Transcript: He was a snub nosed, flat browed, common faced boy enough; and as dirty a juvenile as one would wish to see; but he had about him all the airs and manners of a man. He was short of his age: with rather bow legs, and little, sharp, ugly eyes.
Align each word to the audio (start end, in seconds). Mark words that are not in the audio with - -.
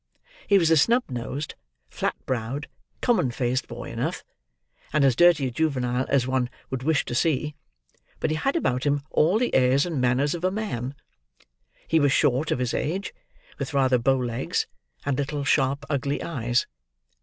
He 0.47 0.57
was 0.57 0.71
a 0.71 0.77
snub 0.77 1.03
nosed, 1.11 1.53
flat 1.87 2.15
browed, 2.25 2.67
common 3.01 3.29
faced 3.29 3.67
boy 3.67 3.91
enough; 3.91 4.23
and 4.91 5.05
as 5.05 5.15
dirty 5.15 5.45
a 5.45 5.51
juvenile 5.51 6.07
as 6.09 6.25
one 6.25 6.49
would 6.71 6.81
wish 6.81 7.05
to 7.05 7.13
see; 7.13 7.53
but 8.19 8.31
he 8.31 8.35
had 8.35 8.55
about 8.55 8.83
him 8.83 9.03
all 9.11 9.37
the 9.37 9.53
airs 9.53 9.85
and 9.85 10.01
manners 10.01 10.33
of 10.33 10.43
a 10.43 10.49
man. 10.49 10.95
He 11.87 11.99
was 11.99 12.11
short 12.11 12.49
of 12.49 12.57
his 12.57 12.73
age: 12.73 13.13
with 13.59 13.75
rather 13.75 13.99
bow 13.99 14.17
legs, 14.17 14.65
and 15.05 15.19
little, 15.19 15.43
sharp, 15.43 15.85
ugly 15.87 16.23
eyes. 16.23 16.65